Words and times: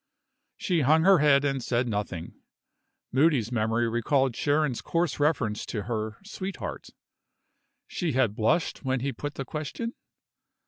She 0.57 0.81
hung 0.81 1.03
her 1.03 1.19
head 1.19 1.45
and 1.45 1.61
said 1.63 1.87
nothing. 1.87 2.33
Moody's 3.11 3.51
memory 3.51 3.87
recalled 3.87 4.35
Sharon's 4.35 4.81
coarse 4.81 5.19
reference 5.19 5.63
to 5.67 5.83
her 5.83 6.17
"sweetheart." 6.25 6.87
She 7.85 8.13
had 8.13 8.33
blushed 8.35 8.83
when 8.83 9.01
he 9.01 9.13
put 9.13 9.35
the 9.35 9.45
question? 9.45 9.93